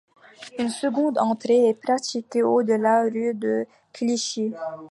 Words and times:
Une 0.57 0.69
seconde 0.69 1.19
entrée 1.19 1.69
est 1.69 1.75
pratiquée 1.79 2.41
au 2.41 2.63
de 2.63 2.73
la 2.73 3.03
rue 3.03 3.35
de 3.35 3.67
Clichy. 3.93 4.51